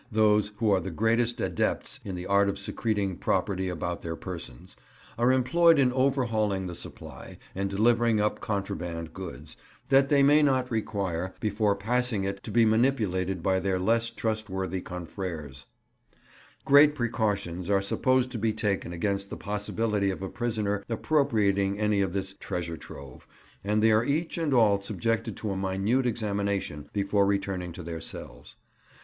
[0.11, 4.75] _,those who are the greatest adepts in the art of secreting property about their persons)
[5.15, 11.75] are employed in overhauling the supply, and delivering up contraband goods—that they may not require—before
[11.75, 15.65] passing it to be manipulated by their less trustworthy confrères.
[16.65, 22.01] Great precautions are supposed to be taken against the possibility of a prisoner appropriating any
[22.01, 23.27] of this "treasure trove,"
[23.63, 28.01] and they are each and all subjected to a minute examination before returning to their
[28.01, 28.55] cells.